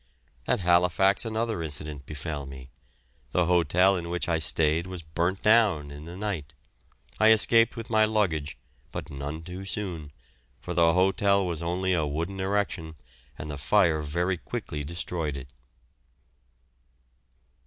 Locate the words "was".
4.87-5.03, 11.45-11.61